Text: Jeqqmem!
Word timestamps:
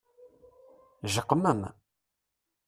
Jeqqmem! 1.13 1.61